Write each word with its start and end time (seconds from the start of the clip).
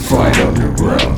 fight 0.00 0.36
underground. 0.38 1.09